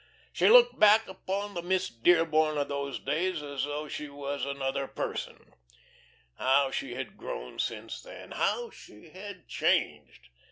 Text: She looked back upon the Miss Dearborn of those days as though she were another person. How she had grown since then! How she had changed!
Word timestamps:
She 0.33 0.49
looked 0.49 0.79
back 0.79 1.07
upon 1.07 1.53
the 1.53 1.61
Miss 1.61 1.87
Dearborn 1.87 2.57
of 2.57 2.69
those 2.69 2.97
days 2.99 3.43
as 3.43 3.65
though 3.65 3.87
she 3.87 4.09
were 4.09 4.39
another 4.43 4.87
person. 4.87 5.53
How 6.39 6.71
she 6.71 6.95
had 6.95 7.17
grown 7.17 7.59
since 7.59 8.01
then! 8.01 8.31
How 8.31 8.71
she 8.71 9.09
had 9.09 9.47
changed! 9.47 10.29